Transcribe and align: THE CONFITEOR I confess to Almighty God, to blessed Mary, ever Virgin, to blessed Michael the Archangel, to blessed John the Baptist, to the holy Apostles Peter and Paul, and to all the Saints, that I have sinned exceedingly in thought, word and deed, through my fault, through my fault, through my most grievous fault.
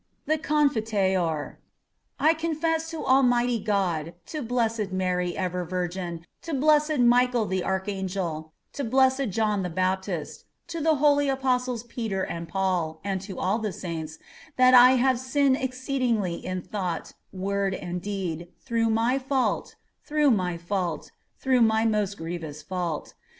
THE 0.25 0.39
CONFITEOR 0.39 1.59
I 2.19 2.33
confess 2.33 2.89
to 2.89 3.05
Almighty 3.05 3.59
God, 3.59 4.15
to 4.25 4.41
blessed 4.41 4.91
Mary, 4.91 5.37
ever 5.37 5.63
Virgin, 5.63 6.25
to 6.41 6.55
blessed 6.55 6.97
Michael 6.97 7.45
the 7.45 7.63
Archangel, 7.63 8.51
to 8.73 8.83
blessed 8.83 9.29
John 9.29 9.61
the 9.61 9.69
Baptist, 9.69 10.45
to 10.69 10.81
the 10.81 10.95
holy 10.95 11.29
Apostles 11.29 11.83
Peter 11.83 12.23
and 12.25 12.47
Paul, 12.47 12.99
and 13.03 13.21
to 13.21 13.37
all 13.39 13.59
the 13.59 13.71
Saints, 13.71 14.17
that 14.57 14.73
I 14.73 14.93
have 14.93 15.19
sinned 15.19 15.57
exceedingly 15.57 16.43
in 16.43 16.63
thought, 16.63 17.13
word 17.31 17.75
and 17.75 18.01
deed, 18.01 18.47
through 18.59 18.89
my 18.89 19.19
fault, 19.19 19.75
through 20.03 20.31
my 20.31 20.57
fault, 20.57 21.11
through 21.37 21.61
my 21.61 21.85
most 21.85 22.17
grievous 22.17 22.63
fault. 22.63 23.13